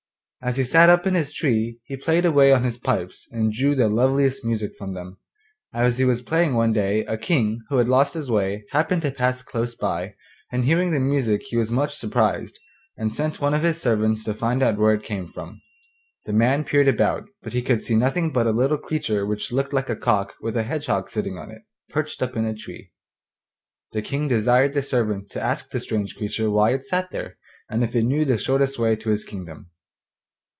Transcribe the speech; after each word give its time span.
As 0.43 0.57
he 0.57 0.63
sat 0.63 0.89
up 0.89 1.05
in 1.05 1.13
his 1.13 1.31
tree 1.31 1.77
he 1.83 1.95
played 1.95 2.25
away 2.25 2.51
on 2.51 2.63
his 2.63 2.79
pipes 2.79 3.27
and 3.31 3.53
drew 3.53 3.75
the 3.75 3.87
loveliest 3.87 4.43
music 4.43 4.71
from 4.75 4.93
them. 4.93 5.19
As 5.71 5.99
he 5.99 6.03
was 6.03 6.23
playing 6.23 6.55
one 6.55 6.73
day 6.73 7.05
a 7.05 7.15
King, 7.15 7.59
who 7.69 7.77
had 7.77 7.87
lost 7.87 8.15
his 8.15 8.31
way, 8.31 8.65
happened 8.71 9.03
to 9.03 9.11
pass 9.11 9.43
close 9.43 9.75
by, 9.75 10.15
and 10.51 10.65
hearing 10.65 10.89
the 10.89 10.99
music 10.99 11.43
he 11.43 11.57
was 11.57 11.69
much 11.71 11.95
surprised, 11.95 12.57
and 12.97 13.13
sent 13.13 13.39
one 13.39 13.53
of 13.53 13.61
his 13.61 13.79
servants 13.79 14.23
to 14.23 14.33
find 14.33 14.63
out 14.63 14.79
where 14.79 14.95
it 14.95 15.03
came 15.03 15.27
from. 15.27 15.61
The 16.25 16.33
man 16.33 16.63
peered 16.63 16.87
about, 16.87 17.25
but 17.43 17.53
he 17.53 17.61
could 17.61 17.83
see 17.83 17.93
nothing 17.95 18.31
but 18.31 18.47
a 18.47 18.51
little 18.51 18.79
creature 18.79 19.27
which 19.27 19.51
looked 19.51 19.73
like 19.73 19.91
a 19.91 19.95
cock 19.95 20.33
with 20.41 20.57
a 20.57 20.63
hedgehog 20.63 21.11
sitting 21.11 21.37
on 21.37 21.51
it, 21.51 21.61
perched 21.91 22.23
up 22.23 22.35
in 22.35 22.45
a 22.45 22.55
tree. 22.55 22.91
The 23.91 24.01
King 24.01 24.27
desired 24.27 24.73
the 24.73 24.81
servant 24.81 25.29
to 25.33 25.39
ask 25.39 25.69
the 25.69 25.79
strange 25.79 26.15
creature 26.15 26.49
why 26.49 26.71
it 26.71 26.83
sat 26.83 27.11
there, 27.11 27.37
and 27.69 27.83
if 27.83 27.95
it 27.95 28.05
knew 28.05 28.25
the 28.25 28.39
shortest 28.39 28.79
way 28.79 28.95
to 28.95 29.11
his 29.11 29.23
kingdom. 29.23 29.69